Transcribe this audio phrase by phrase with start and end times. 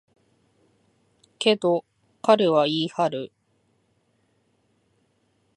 [1.37, 1.85] けど、
[2.23, 3.31] 彼は言い張る。